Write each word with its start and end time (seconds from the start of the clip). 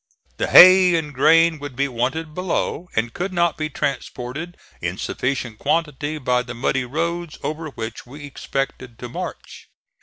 The 0.37 0.47
hay 0.47 0.95
and 0.95 1.13
grain 1.13 1.59
would 1.59 1.75
be 1.75 1.87
wanted 1.87 2.33
below, 2.33 2.89
and 2.95 3.13
could 3.13 3.31
not 3.31 3.55
be 3.55 3.69
transported 3.69 4.57
in 4.81 4.97
sufficient 4.97 5.59
quantity 5.59 6.17
by 6.17 6.41
the 6.41 6.55
muddy 6.55 6.85
roads 6.85 7.37
over 7.43 7.67
which 7.69 8.07
we 8.07 8.25
expected 8.25 8.97
to 8.97 9.07
march. 9.07 9.67